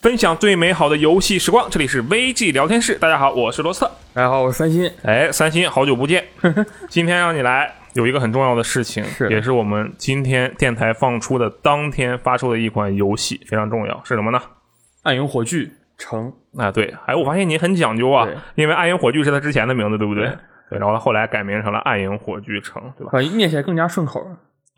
[0.00, 2.94] 分享最美好的游戏时光，这里是 VG 聊天室。
[2.94, 3.90] 大家好，我是罗斯特。
[4.14, 4.88] 大家好，我是三星。
[5.02, 6.24] 哎，三星，好久不见！
[6.88, 14.40] 今天让你来，有一个很重要的事情，是也是我们今天电台放出的当天发售的一款游戏，非常重要，是什么呢？
[15.02, 20.24] 暗影火炬城，啊，对，哎，我发现你很讲究啊，因为暗影火炬是他之前的名字，对不对？
[20.24, 20.38] 对
[20.70, 23.10] 对，然后他后来改名成了暗影火炬城，对吧？
[23.12, 24.20] 啊，念起来更加顺口。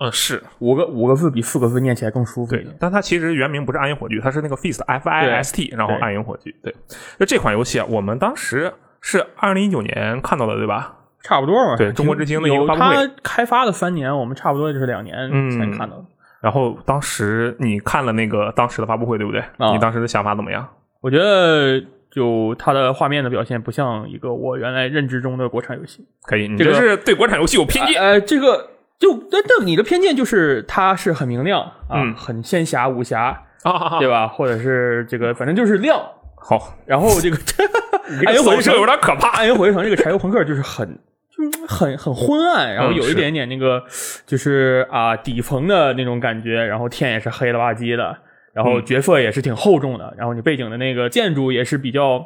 [0.00, 6.54] 嗯，是五个五个字比四个字念起来更舒服对。，但它其实原名不是暗影火炬，它是那个 Fist F I S T，然后暗影火炬。
[6.62, 6.72] 对，
[7.18, 10.97] 就这款游戏啊，我们当时是二零一九年看到的，对吧？
[11.22, 11.76] 差不多嘛。
[11.76, 16.04] 对中国之星的一个有发布会它开发的三年，我们差不多就是两年嗯前看到的。
[16.40, 19.40] 然后当时你看了那个当时的发布会，对不对？
[19.58, 20.66] 啊你当时的想法怎么样？
[21.00, 21.80] 我觉得
[22.10, 26.06] 就它的画面的表现不像一个我原来认知中的国产游戏。
[26.22, 28.00] 可以，你这个是对国产游戏有偏见。
[28.00, 34.28] 呃，呃这个就但但你的偏见就是它是很明亮啊，嗯很仙侠武侠，啊对吧？
[34.28, 36.00] 或者是这个反正就是亮。
[36.36, 37.64] 好，然后这个 这
[38.26, 39.30] 暗影火炬城有点可怕。
[39.38, 40.96] 暗影火炬城这个柴油朋克就是很。
[41.38, 43.82] 就是很很昏暗，然后有一点点那个，
[44.26, 48.18] 就是啊底层的那种感觉，然后天也是黑了吧唧的，
[48.52, 52.18] 然后嗯角色也是挺厚重的，然后你背景的那个建筑也是比较，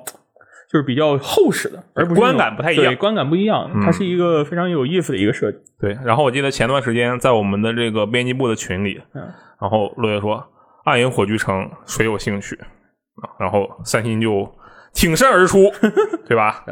[0.73, 5.59] 就是比较厚实的，而不是观感不太一样对，观感不一样，嗯它是一个非常有意思的一个设计。
[5.79, 9.23] 对，然后我记得前段时间在我们的这个编辑部的群里，嗯
[9.61, 10.43] 然后落叶说
[10.85, 12.57] 暗影火炬城谁有兴趣
[13.23, 13.29] 啊？
[13.39, 14.51] 然后三星就
[14.95, 15.71] 挺身而出，
[16.27, 16.65] 对吧？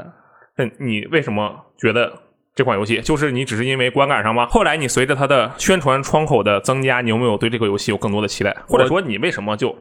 [0.56, 2.12] 那你为什么觉得
[2.60, 4.44] 这款游戏就是你只是因为观感上吗？
[4.50, 8.54] 后来你随着它的宣传窗口的增加，你有没有对这个游戏有更多的期待？
[8.68, 9.74] 或者说你为什么就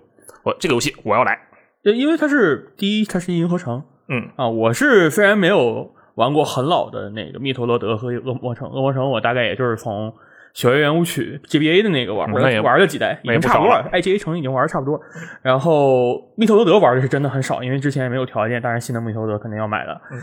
[0.44, 1.38] 我这个游戏我要来？
[1.84, 10.14] 对，因为它是第一，它是银河城嗯啊，我是虽然没有玩过很老的那个密特罗德和恶魔城，恶魔城我大概也就是从。
[10.52, 13.88] 小圆圆舞曲 GBA 的那个玩嗯那也玩了几代，已经差不多了。
[13.94, 15.00] IGA 城已经玩的差不多，
[15.44, 20.02] 然后密特罗德玩的是真的很少，因为之前也没有条件，当然新的密特罗德肯定要买的。
[20.12, 20.20] 嗯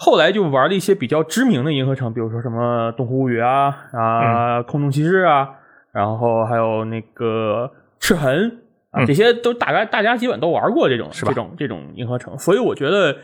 [0.00, 5.50] 后来就玩了一些比较知名的银河城，比如说什么东湖物语啊啊、空中骑士啊，
[5.90, 8.60] 然后还有那个赤痕
[8.92, 9.06] 啊，嗯。
[9.06, 11.32] 这些都大概大家基本都玩过这种是吧？
[11.32, 13.16] 这种这种银河城，所以我觉得，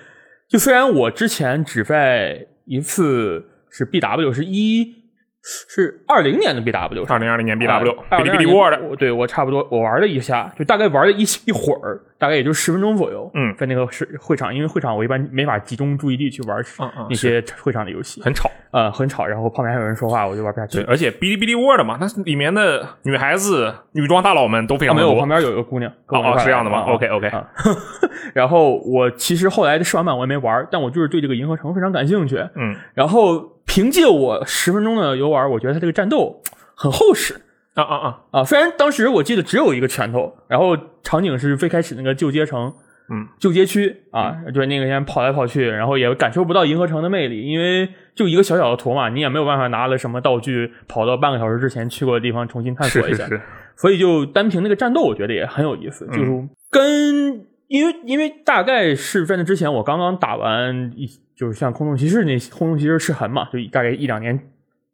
[0.48, 5.03] 就虽然我之前只在一次是 BW 是一
[5.44, 13.30] 是二零年的 BW 二零二零年 BW 啊哔哩哔哩 World，对我差不多，我玩了一下，就大概玩了一一会儿，大概也就十分钟左右。
[13.34, 18.50] 嗯在那个是会场，因为会场我一般没法集中注意力去玩嗯嗯那些会场的游戏，很吵。
[18.70, 20.86] 呃，很吵，然后旁边还有人说话，我就玩不下去对，。
[20.86, 25.14] 而且哔哩哔哩 World 嘛，它里面的女孩子、女装大佬们都非啊，没有。
[25.14, 27.46] 旁边有一个姑娘，哦哦，是这样的吗来？OK OK，啊
[28.34, 32.36] 然后我其实后来的试玩版我也没玩，但我就是对这个银河城非常感兴趣。
[32.56, 33.40] 嗯然后
[33.74, 36.40] 凭借我十分钟的游玩，我觉得它这个战斗
[36.76, 37.34] 很厚实。
[37.74, 38.44] 啊啊啊，啊。
[38.44, 42.72] 虽然当时我记得只有一个拳头，然后场景是最开始那个旧街城，
[43.10, 53.24] 嗯，旧街区啊，就是那个先跑来跑去，然后也感受不到银河城的魅力，因为就一个小小的图嘛，你也没有办法拿了什么道具跑到半个小时之前去过的地方重新探索一下。
[53.24, 53.36] 是是。
[53.38, 53.42] 是，
[53.74, 64.38] 所以就单凭那个战斗，我觉得也很有意思，就是跟因为因为大概是在那之前，我刚刚打完一就是像空洞骑士那空洞骑士赤痕嘛，就大概一两年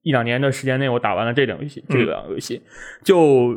[0.03, 2.63] 一两年的时间内，我打完了这两个游戏，这两个游戏
[3.05, 3.55] 就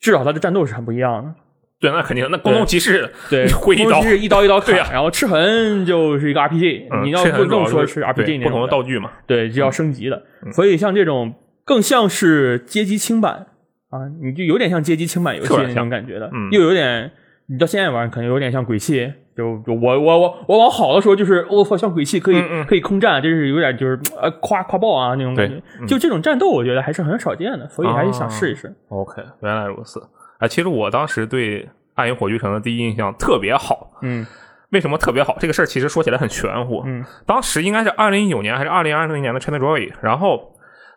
[0.00, 1.34] 至少它的战斗是很不一样的。
[1.78, 9.10] 对，那肯定，那空洞骑士对， 挥一刀空洞骑士一刀一刀砍，然后赤痕就是一个 RPG，、嗯你要不这很主要这么说是 RPG 那不同的种道具嘛。
[9.26, 10.22] 对，就要升级的。
[10.44, 11.34] 嗯所以像这种
[11.64, 13.46] 更像是街机轻版
[13.90, 17.12] 啊，你就有点像街机轻版游戏那种感觉的，嗯又有点
[17.48, 19.12] 你到现在玩可能有点像鬼泣。
[19.36, 25.62] 就就我我我我往好的说就是我操像鬼泣可以、嗯嗯可以空战，就是有点就是呃夸夸爆啊那种感觉。
[25.78, 28.74] 嗯就这种战斗，我觉得还是很少见的，所以还是想试一试。
[28.88, 30.00] OK，原来如此。
[30.38, 33.90] 啊，其实我当时对暗影火炬城的第一印象特别好。
[34.00, 34.26] 嗯
[34.70, 35.36] 为什么特别好？
[35.38, 36.82] 这个事儿其实说起来很玄乎。
[36.86, 40.50] 嗯当时应该是二零一九年还是二零二零年的 ChinaJoy，然后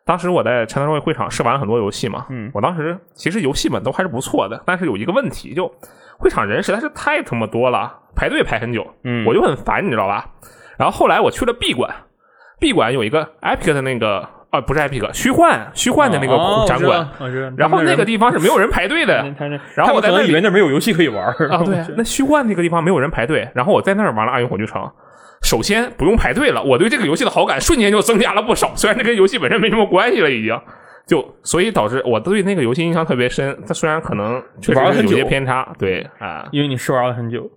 [0.06, 2.26] 当时我在 ChinaJoy 会场试玩了很多游戏嘛。
[2.30, 5.70] 嗯我当时其实游戏们都还是不错的，但是有一个问题，就
[6.20, 10.26] 会场人实在是太他妈多了，排队排很久，嗯，我就很烦，你知道吧？
[10.78, 11.90] 然后后来我去了 B 馆
[12.60, 17.08] ，B 馆有一个 Epic 的那个啊，不是 Epic，虚幻虚幻的那个哦展馆，，
[17.58, 19.26] 然后那个地地方是没有人排队的。
[19.76, 24.82] 然后我在那以为那没有游戏可以玩儿啊，对，那虚幻那个地方没有人排队，然后我在那儿玩了《暗影火炬城》。
[25.42, 28.74] 首先不用排队了，我对这个游戏的好感瞬间就增加了不少。
[28.76, 30.60] 虽然这跟游戏本身没什么关系了，已经。
[31.10, 33.58] 就所以导致我对那个游戏印象特别深。
[33.68, 37.50] 它虽然可能确实是有些偏差，对啊，因为你试玩了很久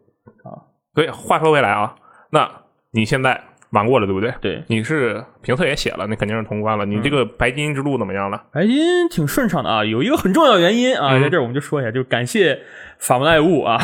[0.43, 0.57] 啊。
[0.95, 1.95] 所以话说回来啊，
[2.31, 2.51] 那
[2.93, 3.39] 你现在
[3.73, 4.33] 玩过了对不对？
[4.41, 6.87] 对，你是评测也写了，那肯定是通关了。
[6.87, 8.43] 你这个白金之路怎么样了？
[8.53, 12.59] 白金挺顺畅的啊，有一个很重要的原因啊，嗯在这儿我们就说一下，就感谢
[12.99, 13.79] 法姆赖物啊，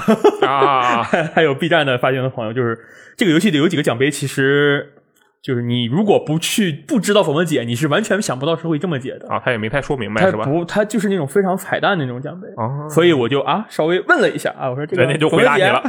[0.46, 1.02] 啊，
[1.34, 2.78] 还有 B 站的发行的朋友，就是
[3.16, 4.92] 这个游戏里有几个奖杯，其实
[5.48, 9.26] 就是你如果不去不知道怎么解，你是完全想不到是会这么解的。
[9.30, 10.44] 啊，他也没太说明白是吧？
[10.44, 12.46] 不，他就是那种非常彩蛋的那种奖杯。
[12.58, 15.82] 哦，所以我就啊稍微问了一下啊，我说这个人家就回答你了。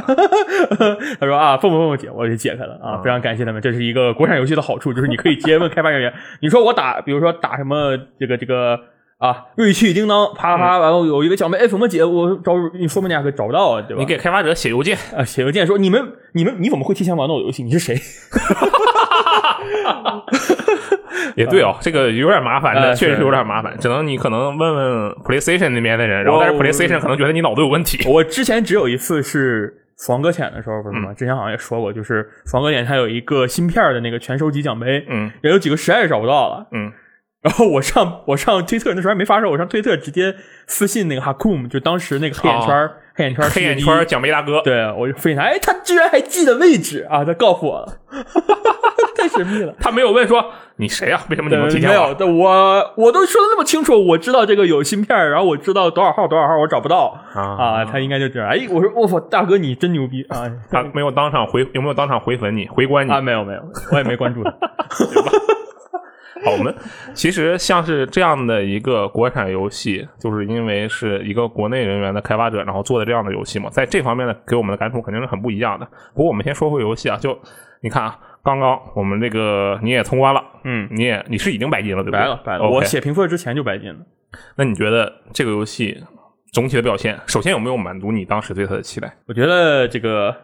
[1.20, 6.10] 他说啊，蹦蹦蹦解，我就解开了啊，啊非常感谢他们，这是一个国产游戏的好处，就是你可以直接问开发人员，
[6.40, 8.80] 你说我打，比如说打什么这个这个
[9.18, 12.02] 啊，瑞趣叮当，啪啪，完了有一个奖杯，哎，怎么解？
[12.02, 14.00] 我找你说明人家可找不到啊，对吧？
[14.00, 16.02] 你给开发者写邮件，啊写邮件说你们
[16.32, 17.62] 你们你怎么会提前玩到我游戏？
[17.62, 17.94] 你是谁？
[21.36, 28.08] 也对哦，这个有点麻烦，确实是有点麻烦，只能你可能问问 PlayStation 那边的人，然后但是 PlayStation 可能觉得你脑子有问题。
[28.08, 31.12] 我之前只有一次是死亡搁浅的时候，不是嗯吗？
[31.14, 36.66] 之前好像也说过，就是死亡搁浅它有一个芯片的那个全收集奖杯，嗯也有几个实在是找不到了。
[36.72, 36.92] 嗯
[37.42, 40.34] 然后我上我上推特那时候还没发售，我上推特直接
[40.66, 47.22] 私信那个哈库姆，就当时那个黑眼圈儿、黑眼圈黑眼圈奖杯大哥，对我就非常，哎，他居然还记得位置啊！
[47.24, 47.92] 他告诉我了，
[49.16, 49.74] 太神秘了。
[49.78, 50.44] 他没有问说
[50.76, 58.48] 你谁啊、为什么你能提前没有，我我都说的那么清楚，我知道这个有芯片，然后我知道多少号多少号，我找不到啊啊，他应该就这样。
[58.48, 60.50] 哎，我说我操，大哥你真牛逼啊！
[60.70, 63.12] 他没有当场回，有没有当场回粉你，回关你？
[63.12, 63.60] 啊，没有没有，
[63.92, 64.50] 我也没关注他。
[66.44, 66.74] 好，我们
[67.12, 75.86] 其实像是这样的一个国产游戏，就是因为是一个国内人员的开发者，然后做的这样的游戏嘛，在这方面呢，给我们的感触肯定是很不一样的。
[76.14, 77.38] 不过我们先说回游戏啊，就
[77.82, 82.20] 你看啊，刚刚我们这个你也通关了，嗯，你也你是已经白金了，对不对？
[82.20, 83.98] 白了白了我写评测之前就白金了。
[84.56, 86.02] 那你觉得这个游戏
[86.52, 89.12] 总体的表现，首先有没有满足你当时对它的期待？
[89.26, 90.34] 我觉得这个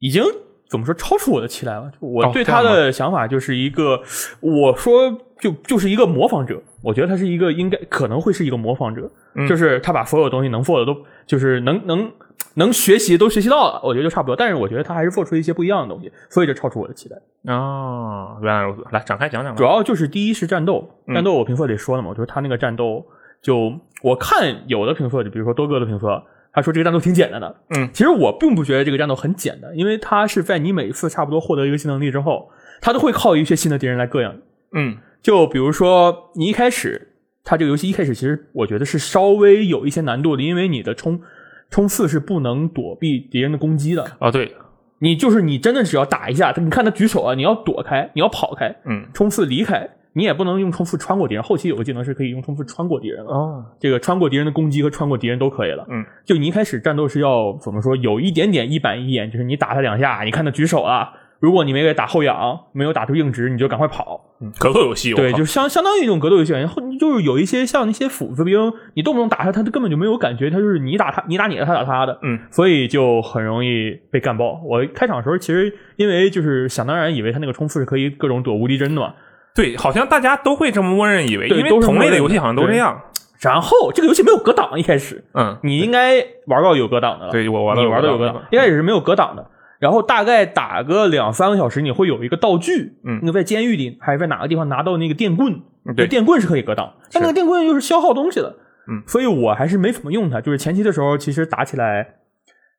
[0.00, 0.22] 已经
[0.68, 1.90] 怎么说超出我的期待了。
[2.00, 4.00] 我对他的想法就是一个，
[4.40, 6.60] 我说就就是一个模仿者。
[6.82, 10.96] 我觉得他是一个应该可能会是一个模仿者，嗯就是他把所有东西能做的都
[11.26, 12.10] 就是能能
[12.54, 14.36] 能学习都学习到了，我觉得就差不多。
[14.36, 17.16] 但是我觉得他还是做出一些不一样的东西，所以就超出我的期待。
[17.52, 19.58] 哦，原来如此，来展开讲讲吧。
[19.58, 23.04] 主要就是第一是战斗，嗯战斗我评测里说了嘛，就是他那个战斗
[23.42, 23.72] 就
[24.02, 26.22] 我看有的评测，就比如说多哥的评测，
[26.56, 27.88] 他说这个战斗挺简单的，嗯。
[27.92, 32.50] 其实我并不觉得这个战斗很简单，因为它是在你每一次差不多获得一个新能力之后，
[32.80, 34.40] 他都会靠一些新的敌人来膈应你。
[34.72, 34.96] 嗯。
[35.22, 37.12] 就比如说你一开始，
[37.44, 41.20] 他这个游戏一开始其实我觉得是稍微有一些难度的，因为你的冲
[41.68, 44.54] 冲刺是不能躲避敌人的攻击的，哦对，
[45.00, 49.06] 你就是你真的只要打一下，你看他举手啊，你要躲开，你要跑开，嗯。
[49.12, 51.42] 冲刺离开，你也不能用冲刺穿过敌人。
[51.42, 55.86] 后期有个技能是可以用冲刺穿过敌人了，哦这个穿过敌人的攻击和穿过敌人都可以了。
[55.90, 64.22] 嗯，就你一开始战斗是要怎么说，有一点点一板一眼，就是你打他两下，你看他举手了，如果你没给打后仰，没有打出硬直，你就赶快跑。
[64.38, 66.52] 嗯格斗游戏，我对，靠就相相当于一种格斗游戏。
[66.52, 72.18] 然后就是有一些像那些斧子兵，你动不动打他，他根本就没有感觉，他就是你打他，你打你的，他打他的。
[72.22, 74.60] 嗯所以就很容易被干爆。
[74.62, 79.14] 我开场的时候其实因为就是想当然以为他那个冲刺是可以各种躲无敌针的嘛，
[79.56, 83.00] 对，好像大家都会这么默认以为，因为同类的的游戏好像都这样。
[83.40, 89.50] 然后这个游戏没有格挡，一开始嗯，你应该玩到有格挡的了，对我玩到你玩到有格格挡挡，一开始是没有格挡的。
[89.78, 98.56] 然后大概打个两三个小时，你会有一个道具，嗯那个在监狱里还是在哪个地方拿到那个电棍，嗯对电棍是可以格挡，但那个电棍又是消耗东西的，
[98.88, 100.40] 嗯，所以我还是没怎么用它。
[100.40, 102.14] 就是前期的时候，其实打起来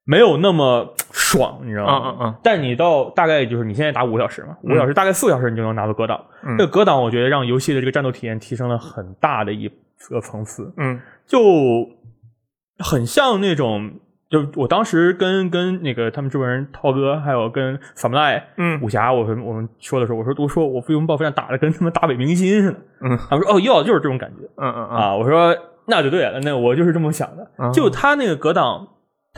[0.07, 2.01] 没有那么爽，你知道吗？
[2.03, 6.19] 嗯嗯嗯但你到大概就是你现在打五个小时嘛，五个小时大概四个小时你就能拿到格挡。
[6.43, 9.67] 嗯这个格挡我觉得让游戏的这个战斗体验提升了很大的一
[10.09, 11.39] 个层次，嗯就
[12.79, 13.91] 很像那种。
[14.29, 28.85] 就我当时跟跟那个他们制作人涛哥，还有跟萨姆赖嗯武侠，我们我们说的时候，我说我说我飞龙暴飞战打的跟他们打北明星似的，嗯他们说哦要就是这种感觉嗯嗯嗯啊，我说那就对了，那我就是这么想的，嗯就他那个格挡，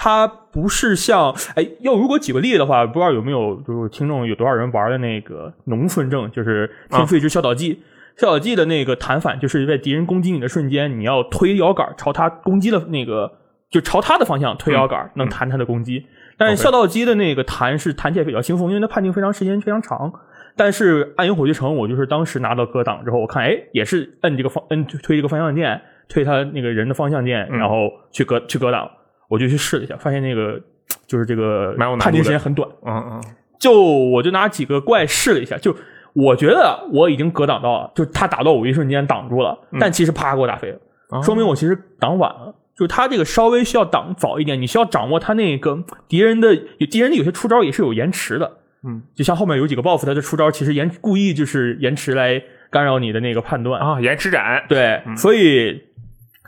[0.02, 6.66] 它不是像哎，要如果举个例子的话，不知道有没有就是听众有多少人玩的那个农村证，就是
[6.96, 7.76] 《天赋之效导记》
[8.16, 13.30] 效导记的那个弹反，就是在敌人攻击你的瞬间，你要推摇杆朝他攻击的那个，
[13.70, 16.06] 就朝他的方向推摇杆，能弹他的攻击。
[16.38, 20.14] 但是效导机的那个弹是弹起来比较轻松，因为它判定非常时间非常长。
[20.56, 28.90] 但是暗影火炬城，我就是当时拿到格挡之后，我看哎，也是摁这个方摁推这个方向键，推他那个人的方向键，嗯然后去格去格挡，
[29.30, 30.60] 我就去试了一下，发现那个
[31.08, 32.70] 就是这个判定时间很短。
[32.86, 33.24] 嗯嗯
[33.58, 35.74] 就我就拿几个怪试了一下，就
[36.14, 42.56] 我觉得我已经格挡到了，就他打到我一瞬间挡住了，但其实啪给我打飞了，啊说明我其实挡晚了。
[42.76, 46.56] 就他这个稍微需要挡早一点，你需要掌握他那个敌人的
[46.90, 48.50] 敌人的有些出招也是有延迟的，
[48.88, 55.84] 嗯，就像后面有几个 BOSS，他的出招其实延故意就是延迟来干扰你的那个判断，啊，延迟斩，对，所以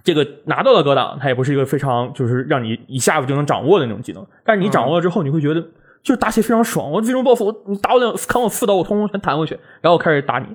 [0.03, 4.25] 这个拿到了格挡，它也不是一个非常就是让你一下子就能掌握的那种技能。
[4.45, 5.61] 但是你掌握了之后，你会觉得
[6.03, 6.91] 就是打起来非常爽。
[6.91, 10.47] 我最终 BOSS，我你打我两砍我四刀，我通通全弹回去，然后我开始打你。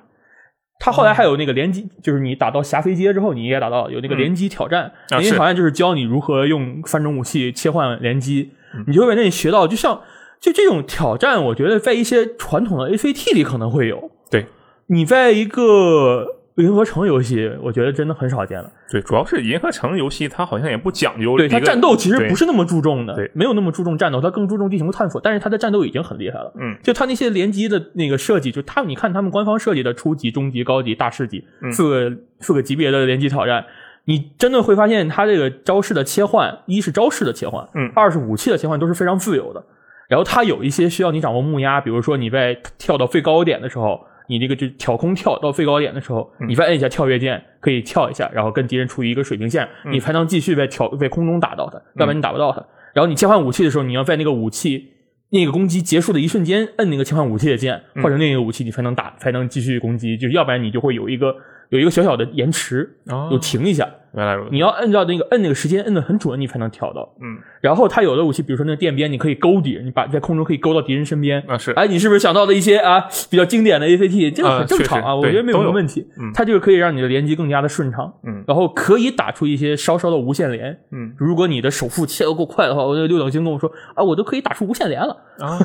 [0.79, 4.83] 他后来还有那个联机，就是你打到霞飞街之后，你也打到有那个联机挑战。
[4.85, 8.51] 啊联机挑战就是教你如何用三种武器切换联机，
[8.87, 10.03] 你就会在那里学到，就像
[10.39, 14.11] 就这种挑战，我觉得在一些传统的 ACT 里可能会有。
[14.31, 14.47] 对
[14.89, 18.71] 你在一个银河城游戏，我觉得真的很少见了。
[18.91, 25.21] 对，主要是银河城游戏，它好像也不讲究对它战斗其实不是那么注重的，对没有那么注重战斗，它更注重地形探索。
[25.21, 33.67] 但是它的战斗已经很厉害了，嗯，就它那些联机的那个设计，就它你看他们官方设计的初级、中级、高级、大师级嗯四个四个级别的联机挑战，
[34.07, 39.63] 你真的会发现它这个招式的切换，一是招式的切换，嗯二是武器的切换都是非常自由的。
[40.09, 52.65] 然后它有一些需要你掌握木压，比如说你在跳到最高点的时候，你这个就挑空跳到最高点的时候，嗯你再摁一下跳跃键，可以跳一下，然后跟敌人处于一个水平线，嗯你才能继续在挑在空中打到他，要不然你打不到他。
[52.93, 54.89] 然后你切换武器的时候，你要在那个武器
[55.31, 60.17] 那个攻击结束的一瞬间摁那个切换武器的键，嗯换成另一个武器，你才能打，才能继续攻击。
[60.17, 61.35] 就要不然你就会有一个
[61.71, 63.89] 有一个小小的延迟，哦有停一下。
[64.15, 67.15] 原来如此，你要按照那个摁那个时间摁的很准，你才能挑到。
[67.21, 71.43] 嗯然后它有的武器，比如说那个电鞭，你可以勾敌人，你把在空中可以勾到敌人身边。
[71.47, 74.33] 啊是哎，你是不是想到了一些啊比较经典的 ACT？
[74.33, 76.07] 这个啊很正常啊，我觉得没有什么问题。
[76.19, 80.79] 嗯它就是可以让你的连击更加的顺畅，嗯然后可以打出一些稍稍的无限连。
[80.93, 85.15] 嗯如果你的手速切的够快的话，我那个六等星跟我说啊，我都可以打出无限连了。
[85.41, 85.59] 啊，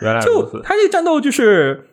[0.00, 1.88] 原来如就此， 他这个战斗就是。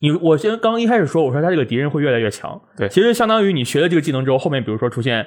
[0.00, 2.88] 你我先刚刚一开始说，我说他这个敌人会越来越强，对。
[2.88, 5.26] 其实相当于你学了这个技能之后，后面比如说出现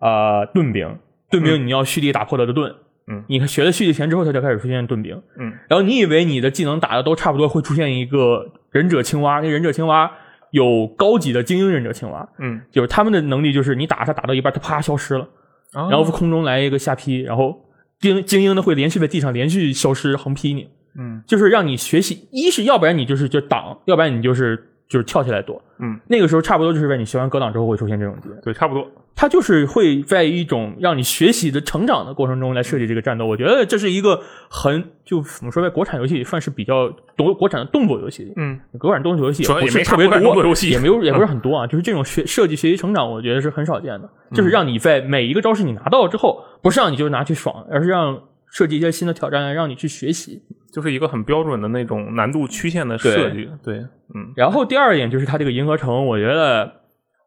[0.00, 0.98] 呃盾兵，
[1.30, 2.74] 盾兵你要蓄力打破他的盾，
[3.08, 3.24] 嗯。
[3.28, 5.52] 你学了蓄力前之后，他就开始出现盾兵，嗯。
[5.68, 10.10] 然后你以为你的技能打的都差不多，会出现一个忍者青蛙，那忍者青蛙
[10.52, 15.28] 有高级的精英忍者青蛙，嗯，就是他们的能力就是你打他打到一半，他啪消失了，
[15.74, 17.54] 然然后空中来一个下劈，然后
[18.00, 24.56] 精精英的会连续在地上连续消失横劈你，嗯就是让你学习，一是要不然你就是就挡，要不然你就是
[24.88, 25.62] 就是跳起来躲。
[25.78, 33.26] 嗯，那个时候差不多就是在你学完格挡之后会出现这种敌人，对，差不多，它就是会在一种让你学习的成长的过程中来设计这个战斗。
[33.26, 38.32] 我觉得这是一个很就怎么说，在国产游戏里算是比较国国产的动作游戏。
[38.36, 41.66] 嗯国产动作游戏不是特别多，游戏也没有 也不是很多啊。
[41.66, 44.08] 就是这种学设计学习成长，我觉得是很少见的。
[44.32, 48.18] 就是让你在每一个招式你拿到了之后，不是让你就拿去爽，而是让
[48.56, 50.42] 设计一些新的挑战，让你去学习。
[50.72, 53.78] 就是一个很标准的那种难度曲线的设计，对，
[54.14, 56.70] 嗯然后第二点就是它这个银河城，我觉得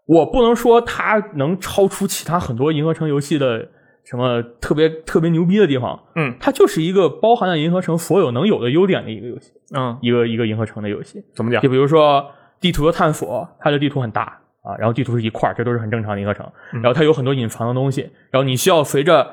[0.05, 3.67] 我不能说它能超出其他很多银河城游戏的
[4.03, 11.23] 什么特别特别牛逼的地方，嗯它就是一个包含了银河城所有能有的优点的一个游戏，嗯，一个一个银河城的游戏。
[11.35, 11.69] 怎么讲就？
[11.69, 16.45] 比如说地图的探索，它的地图很大啊，然后地图是一块儿，这都是很正常的银河城。
[16.73, 19.27] 嗯然后它有很多隐藏的东西，然后你需要随着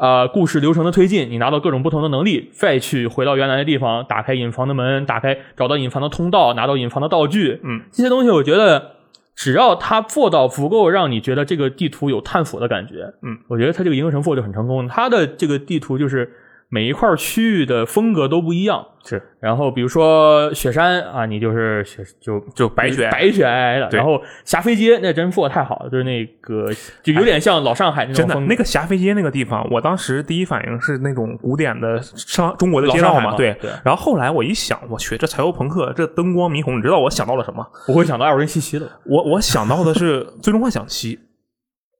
[0.00, 7.60] 呃故事流程的推进，你拿到各种不同的能力，再去回到原来的地方，打开隐藏的门，打开找到隐藏的通道，拿到隐藏的道具。
[7.62, 8.96] 嗯，这些东西我觉得。
[9.36, 14.86] 只要他做到足够让你觉得这个地图有探索的感觉，嗯，我觉得他这个银河城赋》就很成功。
[14.86, 16.30] 他的这个地图就是
[16.72, 26.72] 每一块区域的风格都不一样，是然后比如说雪山啊，你就是雪就就白雪白雪皑皑的，然后霞飞街那真做的太好了，就是那个
[27.02, 28.46] 就有点像老上海那种真的风。
[28.46, 33.68] 那个霞飞街那个地方，我当时第一反应是那种古典的上中国的街道嘛，对对。
[33.84, 37.66] 然后后来我一想，我去，这柴油朋克，这灯光霓虹，你知道我想到了什么？
[37.88, 41.16] 我会想到艾尔文西奇的我我想到的是《最终幻想七》，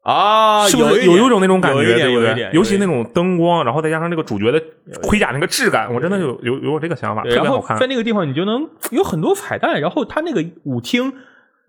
[0.03, 2.51] 啊是不是有有一种那种感觉，有一点对不对有一点？
[2.55, 4.63] 尤其那种灯光，然后再加上那个主角的
[5.03, 7.87] 盔甲那个质感，我真的有有有这个想法，特别好看然后在。
[7.87, 11.13] 那个地方你就能有很多彩蛋，然后他那个舞厅。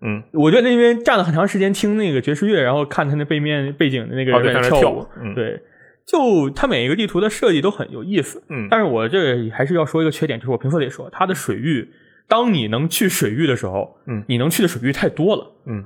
[0.04, 5.60] 嗯，我在那边站了很长时间听那个爵士乐，然后看他那背面背景的那个人在跳舞对，
[6.04, 11.88] 就他每一个地图的设计都很有意思，嗯但是我这还是要说一个缺点，就是我评测里说，它的水域，
[12.26, 15.84] 当你能去水域的时候，嗯你能去的水域太多了，嗯，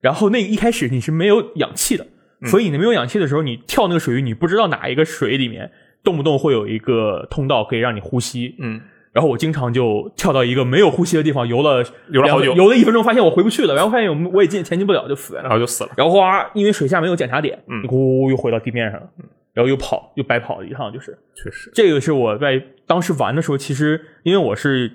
[0.00, 2.06] 然后那一开始你是没有氧气的，
[2.46, 5.70] 所以你没有氧气的时候，你跳那个水域，你不知道哪一个水里面
[6.04, 8.80] 动不动会有一个通道可以让你呼吸，嗯，
[9.12, 15.42] 然后我经常就跳到一个没有呼吸的地方，游了游了好久游了一分钟，发现我回不去了，然后发现我我也进前进不了，就死了。
[15.42, 15.90] 然后就死了。
[15.96, 19.08] 然后哗，因为水下没有检查点，嗯你呼又回到地面上了，
[19.54, 24.92] 然后又跑又白跑了一趟，就是确实，这个是我在当时玩的时候，其实因为我是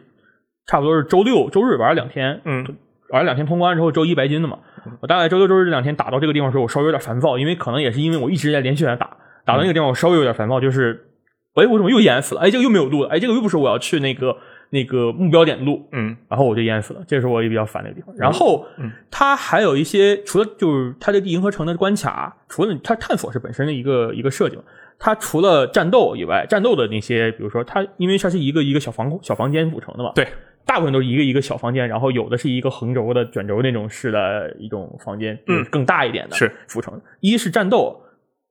[0.68, 2.64] 差不多是周六、周日玩了两天，嗯
[3.10, 4.60] 玩了两天通关之后，周一白金的嘛。
[5.00, 11.08] 我大概周六、周日这两天打到这个地方的时候，我稍微有点烦躁，因为可能也是因为我一直在连续在打，打到那个地方我稍微有点烦躁，就是，
[11.56, 12.42] 哎，我怎么又淹死了？
[12.42, 14.36] 哎，这个又没有路了，哎，这个又不是我要去那个
[14.72, 18.16] 那个目标点路，嗯然后我就淹死了，这是我也比较烦的一个地方。
[18.18, 24.64] 然后，嗯它还有一些除了就是它这个银河城的关卡，除了它探索是本身的一个一个设计嘛，
[24.98, 30.28] 它除了战斗以外，战斗的那些，比如说它因为它是一个一个小房小房间组成的嘛，对，
[30.66, 37.00] 大部分都是一个一个小房间，然后有的是一个横轴的卷轴那种式的一种房间，嗯更大一点的是组成。
[37.20, 38.01] 一是战斗，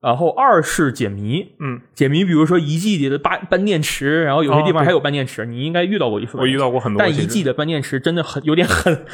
[0.00, 6.40] 然后二是解谜，嗯，解谜，比如说遗迹里的搬搬电池，然后有些地方还有搬电池，你应该遇到过一次吧。
[6.40, 9.04] 我遇到过很多，但遗迹的搬电池真的很有点很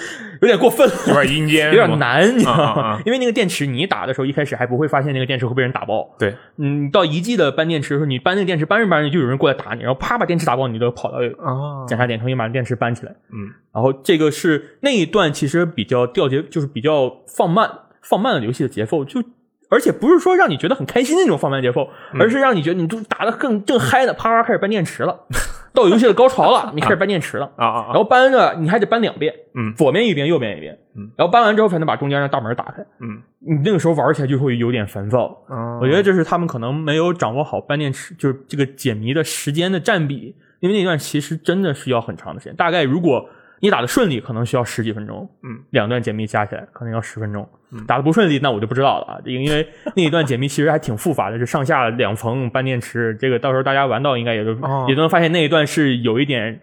[0.40, 1.87] 有点过分了，有点阴间，有。
[1.87, 3.02] 点难，你知道吗啊？
[3.05, 6.09] 因为那个电池你打的时候，一开始还不会发现那个电池会被人打爆。
[6.21, 13.11] 对，嗯，到遗迹的搬电池的时候，你搬那个电池搬着搬着就有人过来打你，然后啪把电池打爆，你就跑到啊检查点重新把电池搬起来。
[13.33, 17.69] 嗯然后这个是那一段其实比较调节，就是比较放慢
[18.02, 19.21] 放慢了游戏的节奏，就
[19.68, 22.20] 而且不是说让你觉得很开心的那种放慢节奏，嗯。
[22.20, 25.26] 而是让你觉得你都打的更正嗨的，啪啪开始搬电池了，
[25.75, 27.50] 到游戏的高潮了， 你开始搬电池了。
[27.56, 27.87] 啊啊啊！
[27.88, 29.75] 然后搬着你还得搬两遍，嗯。
[29.75, 32.85] 左边一边，右边一边，嗯，然后搬完之后才能把中间的大门打开。
[33.00, 33.23] 嗯。
[33.40, 35.26] 你那个时候玩起来就会有点烦躁。
[35.49, 43.28] 啊，我觉得这是他们可能没有掌握好搬电池，就是这个解谜的时间的占比，因为那段其实真的是要很长的时间，大概如果
[43.61, 47.85] 你打的顺利，可能需要十几分钟，嗯，两段解密加起来可能要十分钟，嗯。
[47.87, 54.87] 打的不顺利那我就不知道了啊，因因为那一段解密其实还挺复杂的，就上下两层搬电池，这个到时候大家玩到应该也就、哦。
[54.89, 56.61] 也都能发现那一段是有一点。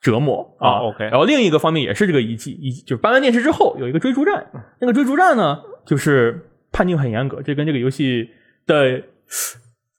[0.00, 1.02] 折磨啊、哦，OK。
[1.04, 4.60] 然后另一个方面也是这个遗迹，遗就是搬完电池之后有一个追逐战，嗯。
[4.78, 8.28] 那个追逐战呢，就是判定很严格，这跟这个游戏
[8.66, 9.00] 的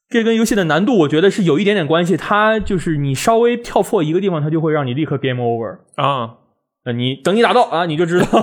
[0.10, 2.16] 这跟游戏的难度，我觉得是有一点点关系。
[2.16, 5.80] 它就是你稍微跳错一个地方，它就会让你立刻 game over。
[5.96, 6.36] 啊，
[6.86, 8.26] 那你等你打到啊，你就知道。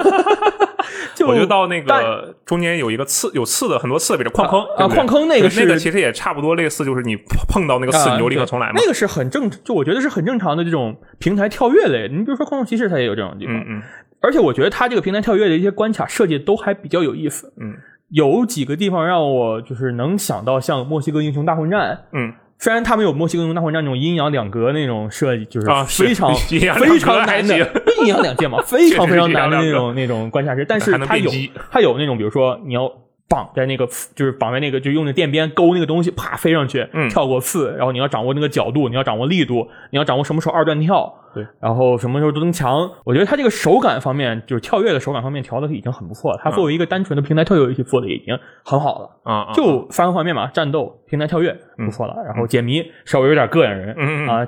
[1.14, 7.14] 就我就到那个中间有一个刺，有刺的很多刺的，比如矿坑啊矿坑那个是那个其实也差不多类似，就是你
[7.48, 8.72] 碰到那个刺啊你就立刻重来嘛。
[8.76, 12.08] 那个是很正，就我觉得是很正常的这种平台跳跃类。
[12.08, 13.54] 你比如说《空洞骑士》，它也有这种地方。
[13.54, 13.82] 嗯嗯
[14.22, 17.52] 而且我觉得它这个平台跳跃的一些关卡设计都还比较有意思。
[17.60, 17.74] 嗯
[18.12, 22.32] 有几个地方让我就是能想到像墨西哥英雄大混战，嗯。
[22.58, 26.32] 虽然他们有墨西哥英雄大混战那种阴阳两隔那种设计，就是非常、
[26.78, 27.58] 非常难的
[28.02, 31.28] 阴阳两界嘛，非常非常难的那种那种关卡式，但是它有
[31.72, 32.88] 它有那种，比如说你要
[33.28, 42.90] 绑在那个就是绑在那个就用那电鞭勾那个东西，啪飞上去，嗯跳过刺，然后你要掌握那个角度，你要掌握力度，你要掌握什么时候二段跳，对，然后什么时候增强。
[43.04, 46.40] 我觉得它这个手感方面，就是跳跃的手感方面调的已经很不错了。
[46.42, 49.10] 它作为一个单纯的平台跳跃游戏做的已经很好了。
[49.24, 54.46] 啊，啊就三个画面嘛，战斗、平台跳跃不错了，然后解谜稍微有点膈应人、啊。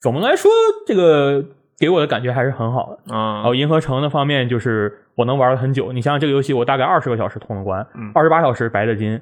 [0.00, 0.50] 总的来说，
[0.86, 1.44] 这个
[1.78, 3.18] 给我的感觉还是很好的啊。
[3.18, 5.92] 然啊后银河城的方面，就是我能玩了很久。
[5.92, 9.20] 你想想，这个游戏我大概二十个小时通了关嗯，二十八小时白的金。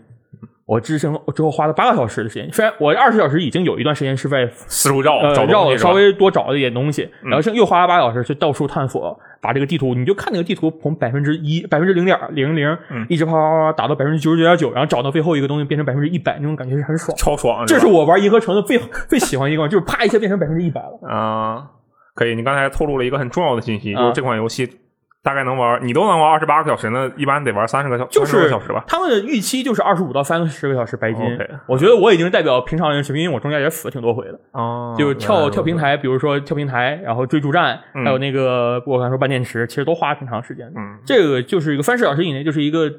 [0.66, 17.14] 我之前之后花了八个小时的时间，虽然我二十小时已经有一段时间是在四处绕呃找绕了稍微多找了一点东西，嗯然后剩又花了八小时去到处探索，把这个地图，你就看那个地图从百分之一、百分之零点零零嗯，一直啪啪啪啪打到百分之九十九点九，然后找到最后一个东西变成百分之一百，那种感觉是很爽。
[17.18, 21.06] 超爽，这是我玩银河城的最最喜欢的一个，就是啪一下变成百分之一百了。
[21.06, 21.68] 啊，
[22.14, 22.34] 可以。
[22.34, 24.78] 你刚才透露了一个很重要的信息，啊就是这款游戏
[25.22, 28.84] 大概能玩，你都能玩二十八个小时，那一般得玩三十个小30就是个小时吧。
[28.86, 31.24] 他们的预期就是二十五到三十个小时白金。
[31.66, 34.38] 我觉得我已经代表平常人水平，因为我中间也死了挺多回的。
[34.52, 40.78] 哦，就是跳跳平，台，比如说跳平台，然后追逐战，嗯还有那个我刚才说搬电池，其实都花挺长时间的。
[40.78, 42.90] 嗯这个就是一个三十小时以内，就是一个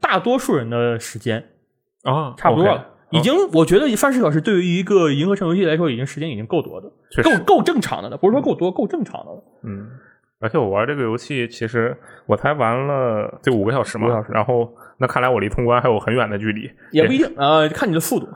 [0.00, 1.44] 大多数人的时间，
[2.04, 2.86] 啊，差不多了。
[3.10, 6.90] 已经，我觉得三十小时对于一个银河城游戏来说，已经时间已经够多的，
[7.22, 9.42] 够够正常的了，不是说够多，够正常的了。
[9.62, 9.86] 嗯，
[10.40, 18.26] 而且我玩这个游戏，其实我才玩了这五个小时嘛，五个小时然后那看来我离通关还有很远的距离，也不一定，呃，看你的速度。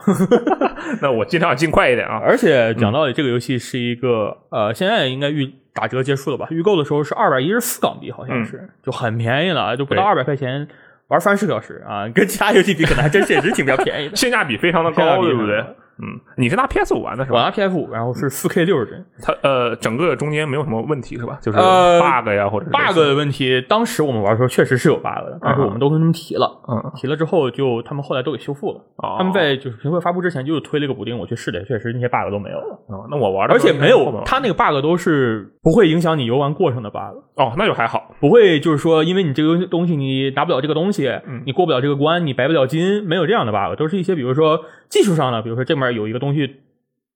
[1.02, 2.20] 那我尽量尽快一点啊。
[2.22, 6.46] 而且讲道理，这个游戏是一个，呃，现在应该预打折结束了吧？
[6.50, 10.66] 预购的时候是二百一十四港币，好像是，就很便宜了，就不到对二百块钱
[11.08, 14.16] 玩三十个小时啊，跟其他游戏比，可能还真确实挺比较便宜的。
[14.16, 15.64] 性价比非常的高，对不对？
[16.00, 17.38] 嗯，你是拿 PS 五玩的是吧？
[17.38, 19.04] 我拿 PS 五，然后是四 K 六十帧。
[19.20, 21.38] 它呃，整个中间没有什么问题是吧？
[21.42, 28.78] 就是呃 bug 呀，或者是 bug 的问题，当时我们玩的时候确实是有 bug 的，但是我们都跟他们提了，嗯，提了之后就他们后来都给修复了。
[28.96, 37.00] 哦他们在就是评会发布之前就推了个补丁，我去试了，确实那些 bug 都没有了，哦那我玩的而且没有，它那个 bug 都是不会影响你游玩过程的 bug。
[37.34, 38.10] 哦，那就还好。
[38.20, 44.58] 不会，就是说，因为你这个东西你拿不了这个东西，嗯你过不了这个关，你白不了金，没有这样的 bug，都是一些比如说
[44.88, 46.56] 技术上的，比如说这面有一个东西，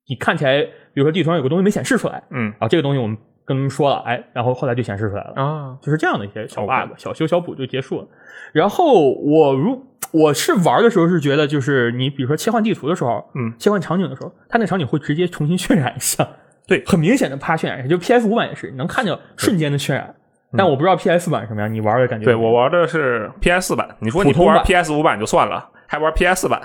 [0.09, 5.33] 你看起来，比如说地图上有个东西没显示出来，嗯啊，这个东西我们跟他们说了，哎，然后后来就显示出来了。
[5.37, 8.07] 啊，就是这样的一些小 bug，小修小补就结束了。
[8.53, 16.27] 然后我如我是玩的时候是觉得，就是你比如说切换地图的时候，嗯，切换场景的时候，它那场景会直接重新渲染一下，
[16.67, 17.89] 对很明显的啪渲染一下。
[17.89, 20.15] 就 PS 五版也是，你能看见瞬间的渲染。
[20.55, 22.27] 但我不知道 PS 版什么样，你玩的感觉？
[22.27, 23.89] 对我玩的是 PS 版。
[24.01, 26.61] 你说你不玩 PS 五版就算了，还玩 PS 版？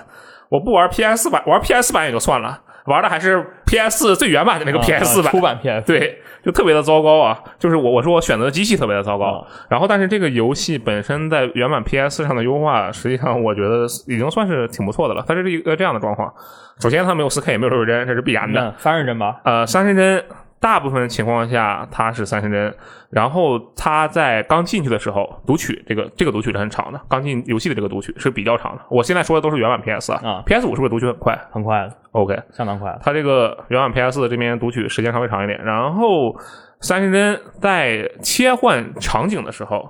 [0.49, 2.61] 我不玩 PS 版，玩 PS 版也就算了。
[2.85, 7.37] 玩的还是 PS 最原版的那个 PS 版，初版 PS，对，就特别的糟糕啊！
[7.59, 15.21] 就是我我说我选择的机器特别的糟糕，然后但是这个游戏本身在原版 PS 上的优化，实际上我觉得已经算是挺不错的了。
[15.27, 16.33] 它是一个这样的状况，
[16.79, 19.41] 首先它没有 4K 也没有六十帧，这是必然的，三十帧吧？
[19.43, 20.23] 呃，三十帧。
[20.59, 22.73] 大部分情况下它是三十帧，
[23.11, 28.81] 然后它在刚进去的时候读取这个这个读取是很长的，刚进游戏的这个读取是比较长的。
[28.89, 31.39] 我现在说的都是原版 PS 啊，PS 五是不是读取很快？
[31.51, 32.97] 很快，OK，相当快。
[33.03, 36.35] 它这个原版 PS 这边读取时间稍微长一点，然后
[36.81, 39.87] 三十帧在切换场景的时候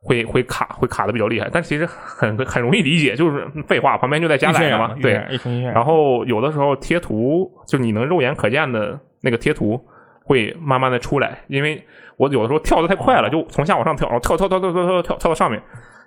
[0.00, 5.22] 会会卡，会卡的比较厉害，但其实很很容易理解，就是废话，旁边就在加载嘛，对，
[5.74, 9.78] 然后有的时候贴图就你能肉眼可见的那个贴图。
[10.26, 11.82] 会慢慢的出来，因为
[12.16, 15.62] 我有的时候跳的太快了，就从下往上跳，然后跳跳跳跳跳跳跳跳到上面，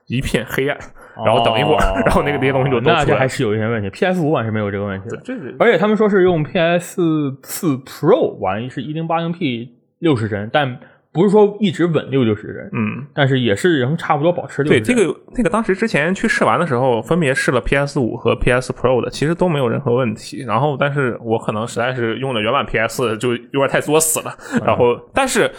[0.07, 0.77] 一片黑暗，
[1.25, 3.89] 然后等一会儿，然后那个那些东西就那就还是有一些问题。
[3.89, 7.01] PS 五版是没有这个问题的，这是而且他们说是用 PS
[7.41, 10.79] 四 Pro 玩是一零八零 P 六十帧，但。
[11.19, 20.45] 不是说一直稳六六十帧，嗯，但是也是能差不多保持六对这个那个当时之前去试玩的时候，分别试了 PS 五和 PS Pro 的，其实都没有任何问题。
[20.45, 24.33] 然后，但是我可能实在是用的原版 PS 就有点太作死了。
[24.65, 25.51] 然后，但是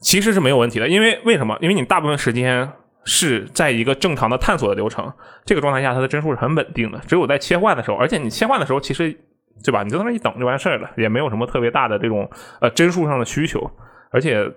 [0.00, 1.54] 其实是没有问题的，因为为什么？
[1.60, 2.66] 因为你大部分时间
[3.04, 5.12] 是在一个正常的探索的流程，
[5.44, 6.98] 这个状态下它的帧数是很稳定的。
[7.06, 9.14] 只有在切换的时候，而且你切换的时候，其实
[9.62, 9.82] 对吧？
[9.82, 12.26] 你就在那一等就完事儿了，也没有什么特别大的这种
[12.62, 13.70] 呃帧数上的需求，
[14.10, 14.50] 而且。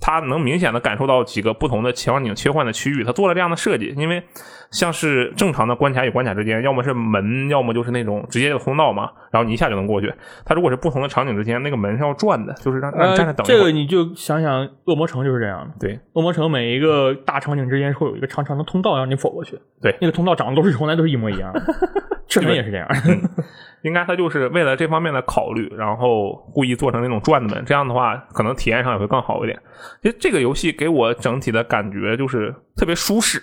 [0.00, 4.22] 它能明显的感受到几个不同的场景切换的区域，他做了这样的设计，因为
[4.70, 10.12] 像是正常的关卡与关卡之间，要么是门，要么就是那种直接的通道嘛，然后你一下就能过去。
[10.44, 13.46] 他如果是不同的场景之间，那个门是要转的，就是让让你站着等。
[13.46, 15.74] 这个你就想想，恶魔城就是这样的。
[15.78, 19.58] 对，恶魔城每一个大场景之间会有一个长长的通道让你走过去。
[19.82, 21.52] 对，那个通道长得都是从来都是一模一样。
[22.30, 22.88] 赤门也是这样。
[23.82, 29.58] 应该他就是为了这方面的考虑，然后故意做成那种转的门，这样的话可能体验上也会更好一点。
[30.02, 33.42] 其实这个游戏给我整体的感觉就是特别舒适。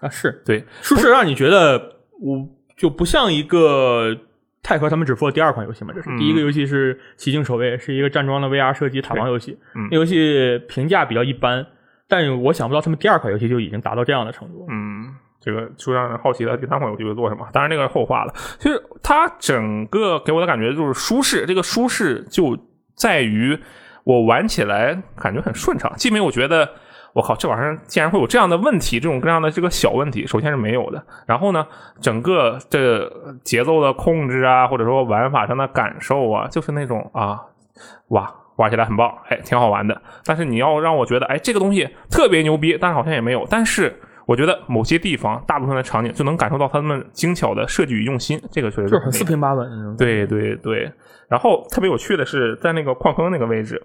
[0.00, 0.42] 啊，是。
[0.46, 0.64] 对。
[0.80, 1.76] 舒适，让你觉得
[2.20, 4.16] 我就不像一个
[4.62, 9.58] 泰和他们只做第二款游戏嘛，这是第一个游戏是奇境守卫，是一个站桩的 VR 射击塔防游戏，
[9.90, 11.66] 那游戏评价比较一般，
[12.08, 15.14] 但我想不到他们第二款游戏就已经达到这样的程度，嗯。
[15.44, 17.46] 这个就让人好奇了，第三款游戏会做什么？
[17.52, 18.32] 当然，那个是后话了。
[18.58, 22.56] 其实它整个给我的感觉就是舒适，这个舒适就
[22.96, 23.58] 在于
[24.04, 26.68] 我玩起来感觉很顺畅，既没有觉得
[27.12, 31.04] 我靠这玩意儿竟然会有这样的问题，这种各样的这个小问题，首先是没有的。
[31.26, 31.66] 然后呢，
[32.00, 33.10] 整个这
[33.44, 37.40] 节奏的控制啊，或者说玩法上的感受啊，就是那种啊，
[38.08, 40.00] 哇，玩起来很棒，哎，挺好玩的。
[40.24, 43.46] 但是你要让我觉得，哎，这个东西特别牛逼，但是好像也没有。
[43.50, 49.96] 但是我觉得某些地方，大部分的场景就能感受到他们精巧的设计与用心，这个确实就是很四平八稳。
[49.96, 50.92] 对对对，
[51.28, 53.82] 然后特别有趣的是，在那个矿坑那个位置。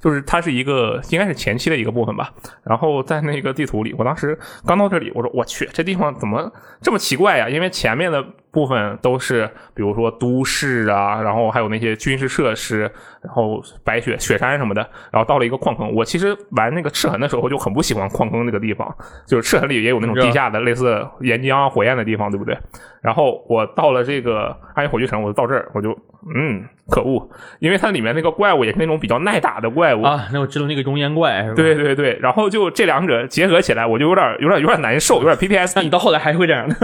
[0.00, 7.48] 就是它是一个应该是前期的一个部分吧，然后在那个地图里，我当时刚到这里，我说我去，这地方怎么这么奇怪呀？
[7.48, 12.82] 因为前面的部分都是比如说都市啊，然后还有那些军事设施，
[13.22, 15.92] 然后白雪雪山什么的，然后到了一个矿坑。
[15.94, 18.94] 我其实玩那个赤痕的时候就很不喜欢矿坑那个地方，
[19.26, 22.56] 就是赤痕里也有那种地下的类似岩浆火焰的地方，对不对？
[23.00, 25.90] 然后我到了这个暗影火炬城，我就到这儿，我就
[26.36, 30.28] 嗯，可恶，因为它里面那个怪物也是那种比较耐打的怪物啊。
[30.32, 31.54] 那我知道那个熔岩怪是吧？
[31.56, 35.72] 对对对，然后就这两者结合起来，我就有点有点有点难受，有点 PPS。
[35.74, 36.76] 那你到后来还会这样的？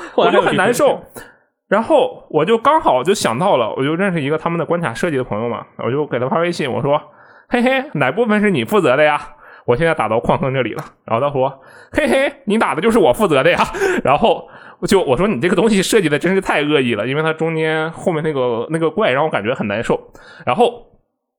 [0.16, 1.00] 我就很难受。
[1.68, 7.00] 然后我就刚好就想到了，我就认识一个他们的关卡设计的朋友嘛，我就给他发微信，我说
[7.48, 9.20] ：“嘿嘿，哪部分是你负责的呀？
[9.66, 11.60] 我现在打到矿坑这里了。”然后他说
[11.92, 13.58] ：“嘿嘿，你打的就是我负责的呀。”
[14.04, 14.48] 然后。
[14.86, 20.00] 就我说你这个东西设计的真是太恶意了，因为它中间后面那个那个怪让我感觉很难受。
[20.46, 20.86] 然后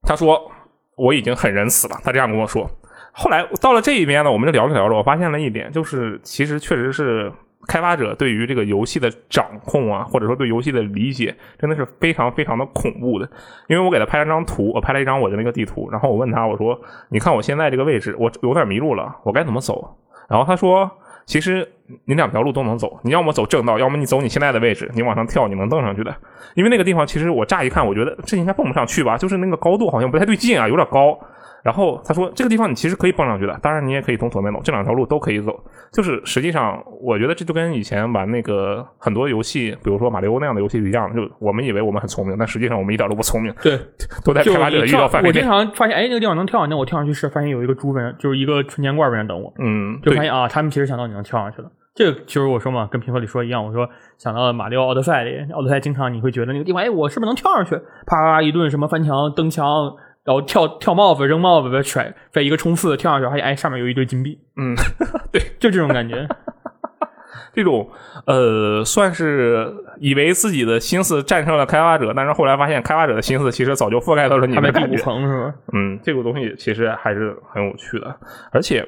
[0.05, 0.51] 他说
[0.97, 2.69] 我已经很仁慈了，他这样跟我说。
[3.13, 7.31] 后来到了这一边呢，我们就聊着聊着，我发现了一点，就是其实确实是
[7.67, 13.29] 开发者对于这个游戏的掌控啊，或者说对游戏的理解，真的是非常非常的恐怖的。
[13.67, 19.97] 因为我给他拍了张图，我拍了一张我的那个地图，然后我问他，我说你看我现在这个位置，我有点迷路了，我该怎么走？
[20.29, 20.89] 然后他说。
[21.25, 21.71] 其实
[22.05, 26.15] 你两条路都能走，你要么走正道，要么你走你现在的位置，你往上跳，你能蹬上去的。
[26.55, 31.17] 因为那个地方，其实我乍一看，我觉得这应该蹦不上去吧，就是那个高度好像不太对劲啊，有点高。
[31.61, 35.61] 然后他说这个地方你其实可以蹦上去的，当然你也可以从左边走，这两条路都可以走。
[35.91, 43.77] 就是实际上，我觉得这就跟以前玩那个很多游戏，比如说马里奥那样的游戏一样，就我们以为我们很聪明，但实际上我们一点都不聪明，对，
[44.23, 45.43] 都在开发者的预料范围我经。
[45.43, 51.69] 常发现，哎，那个地方能跳，那我跳上去是发现有一个猪在，就是一个存钱罐在那等我，嗯，就发现啊，他们其实想到你能跳上去了。
[51.99, 57.75] 这个其实我说嘛，跟评测里说一样，我说想到了马里奥奥德赛里，奥德赛经常你会觉得那个地方，哎，我是不是能跳上去？
[58.07, 64.73] 啪啪一顿什么翻墙、蹬墙，然后跳跳帽子、扔帽子、甩，甩一个冲刺跳上去，发现哎上面有一堆金币，嗯，
[65.29, 66.25] 对就这种感觉。
[67.51, 67.89] 这种
[68.27, 75.03] 呃，算是以为自己的心思战胜了开发者，但是后来发现开发者的心思其实早就覆盖到了你他们第五们的感觉。
[75.03, 75.53] 层是吧？
[75.73, 78.15] 嗯，这个东西其实还是很有趣的，
[78.53, 78.87] 而且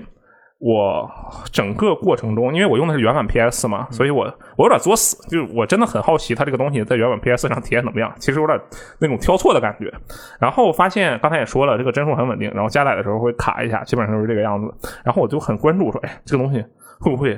[0.63, 1.09] 我
[1.51, 8.13] 整个过程中，因为我用的是原版 PS 嘛，所以我我有点作死，就是我真的很好奇它这个东西在原版 PS 上体验怎么样。
[8.19, 8.61] 其实有点
[8.99, 9.91] 那种挑错的感觉，
[10.39, 14.71] 然后发现刚才也说了，这个帧数很稳定，然后加载的时候会卡一下，基本上就是这个样子。
[15.03, 16.63] 然后我就很关注说，哎，这个东西
[16.99, 17.35] 会不会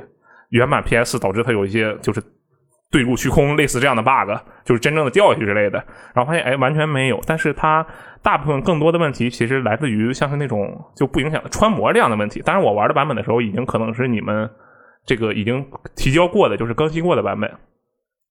[0.50, 2.22] 原版 PS 导致它有一些就是
[2.94, 4.32] 对入虚空类似这样的 bug，
[4.64, 5.84] 就是真正的掉下去之类的。
[6.14, 7.20] 然后发现哎，完全没有。
[7.26, 7.84] 但是它
[8.22, 12.40] 大部分更多的问题其实来自于像是那种就不影响穿模这样的问题。
[12.46, 14.48] 当然，我玩的版本的时候已经可能是你们
[15.08, 17.50] 这个已经提交过的，就是更新过的版本。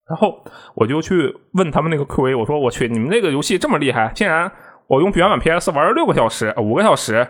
[0.08, 0.44] 然后
[0.76, 4.48] 我就去问他们那个 QA，我说我去，你们这个游戏这么厉害，竟然
[4.86, 7.26] 我用原版 PS 玩了六个小时、五个小时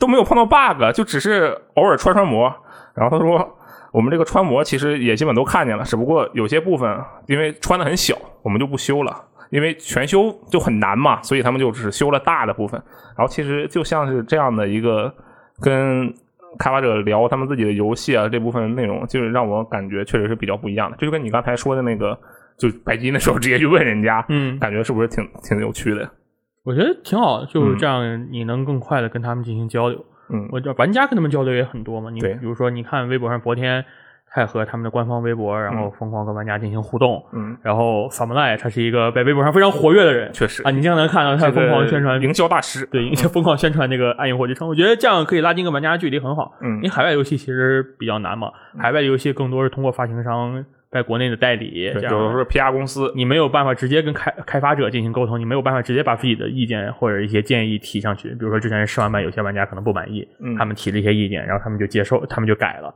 [0.00, 2.52] 都没有碰到 bug，就只是偶尔穿穿模。
[2.96, 3.58] 然后他说。
[3.92, 9.14] 我们这个穿模其实也基本都看见了，只不过有些部分因为穿的很小，我们就不修了，
[9.50, 12.82] 因为全修就很难嘛，所以他们就只修了大的部分。
[13.16, 15.14] 然后其实就像是这样的一个
[15.60, 16.12] 跟
[16.58, 20.96] 开发者聊他们自己的游戏啊这部分内容，就是让我感觉确实是比较不一样的。
[20.98, 22.18] 这就跟你刚才说的那个，
[22.58, 26.10] 就白金的时候直接去问人家，嗯，感觉是不是挺挺有趣的？
[26.64, 29.98] 我觉得挺好，就是这样，你能更快的跟他们进行交流。
[29.98, 30.04] 嗯，
[30.50, 32.10] 我玩家跟他们交流也很多嘛。
[32.10, 33.84] 你比如说，你看微博上昨天
[34.34, 37.22] 泰和他们的官方微博，然后疯狂跟玩家进行互动。
[37.34, 46.54] 嗯，然后法姆奈他是一个在微博上非常活跃的人，确实啊，你经常能看到他疯狂宣传营销大师，对， 疯狂宣传那个《暗影火炬城》，我觉得这样可以拉近跟玩家距离，很好。
[46.60, 58.28] 嗯因为海外游戏其实比较难嘛，海外游戏更多是通过发行商在国内的代理，对，这样有的是 PR 公司，你没有办法直接跟开开发者进行沟通，你没有办法直接把自己的意见或者一些建议提上去。
[58.28, 62.94] 比如说之前试玩版有些玩家可能不满意，嗯他们提了一些意见，然后他们就接受，他们就改了。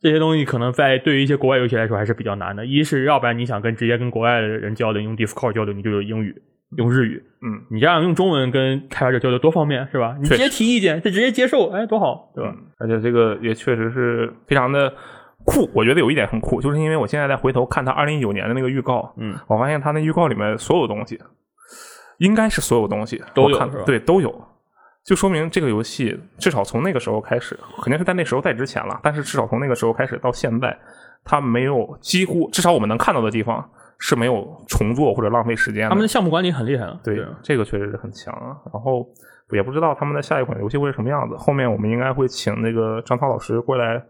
[0.00, 2.66] 这些东西可能在对于一些国外游戏来说还是比较难的。
[2.66, 6.34] 一是要不然你想跟直接跟国外的人交流，用 Discord 交流，你就有英语、
[6.76, 7.22] 用日语。
[7.42, 10.16] 嗯，你这样用中文跟开发者交流多方便，是吧？
[10.20, 12.52] 你直接提意见，他直接接受，哎，多好，对吧？
[12.56, 14.92] 嗯而且这个也确实是非常的
[15.46, 15.70] 酷。
[15.72, 21.18] 我觉得有一点很酷，就是因为我现在在回头看他二零一九年的那个预告，嗯，我发现他那预告里面所有东西，
[22.18, 24.44] 应该是所有东西都看对，都有。
[25.04, 30.76] 就说明这个游戏至少从那个时候开始，肯定是在那时候在之前了，但是至少从那个时候开始到现在，
[31.24, 33.64] 它没有几乎至少我们能看到的地方
[33.98, 35.90] 是没有重做或者浪费时间的。
[35.90, 38.58] 他们的项目管理很厉害了，对对，这个确实是很强啊。
[38.72, 39.06] 然后
[39.52, 41.36] 也不知道他们的下一款游戏会是什么样子。
[41.36, 44.02] 后面我们应该会请那个张涛老师过来，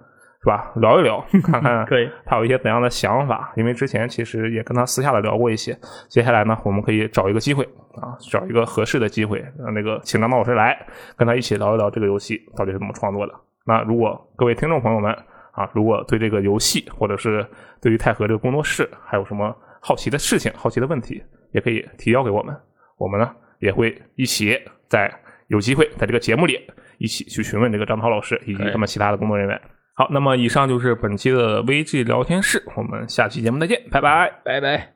[0.47, 0.71] 是吧？
[0.77, 3.53] 聊一聊， 看看可以他有一些怎样的想法。
[3.57, 5.77] 因为之前其实也跟他私下的聊过一些。
[6.09, 7.65] 接下来呢，我们可以找一个机会
[8.01, 10.79] 啊，找一个合适的机会，让那个请张涛老师来
[11.17, 13.35] 跟他一起聊一聊这个游戏到底是怎么创作的。
[13.65, 15.13] 那如果各位听众朋友们
[15.51, 17.45] 啊，如果对这个游戏或者是
[17.83, 22.57] 对于泰和这个工作室还有什么好奇的事情、好奇的问题，也可以提交给我们。
[22.99, 23.29] 我们呢
[23.59, 24.57] 也会一起
[24.89, 25.13] 在
[25.49, 26.61] 有机会在这个节目里
[26.99, 29.61] 一起去询问这个张涛老师以及他们其他的工作人员。
[29.99, 34.31] 好，那么以上就是本期的 VG 聊天室，我们下期节目再见，拜拜。
[34.45, 34.93] 拜拜。